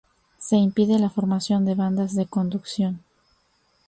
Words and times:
Se 0.39 0.55
impide 0.55 0.97
la 0.97 1.11
formación 1.11 1.63
de 1.63 1.75
bandas 1.75 2.15
de 2.15 2.25
conducción. 2.25 3.03